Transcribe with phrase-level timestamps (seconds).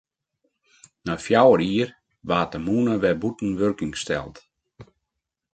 [1.05, 1.89] Nei fjouwer jier
[2.27, 4.35] waard de mûne wer bûten wurking steld.